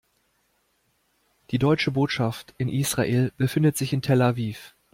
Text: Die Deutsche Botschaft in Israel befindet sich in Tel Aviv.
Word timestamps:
Die 1.51 1.59
Deutsche 1.59 1.91
Botschaft 1.91 2.55
in 2.57 2.69
Israel 2.69 3.31
befindet 3.37 3.77
sich 3.77 3.93
in 3.93 4.01
Tel 4.01 4.23
Aviv. 4.23 4.73